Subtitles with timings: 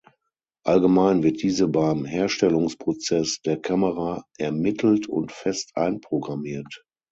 [0.65, 6.83] Allgemein wird diese beim Herstellungsprozess der Kamera ermittelt und fest einprogrammiert.